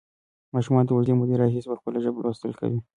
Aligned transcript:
ماشومان 0.55 0.83
له 0.87 0.91
اوږدې 0.93 1.13
مودې 1.19 1.35
راهیسې 1.37 1.69
په 1.71 1.79
خپله 1.79 1.97
ژبه 2.03 2.19
لوستل 2.23 2.51
کوي. 2.59 2.79